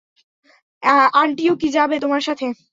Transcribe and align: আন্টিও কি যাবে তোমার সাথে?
আন্টিও 1.15 1.53
কি 1.61 1.67
যাবে 1.77 1.95
তোমার 2.03 2.21
সাথে? 2.27 2.45